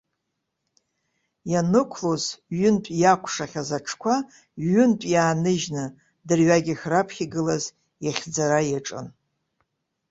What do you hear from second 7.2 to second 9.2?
игылаз ихьӡара иаҿын.